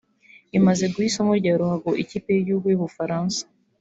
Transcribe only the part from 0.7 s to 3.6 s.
guha isomo rya ruhago ikipe y’igihugu y’Ubufaransa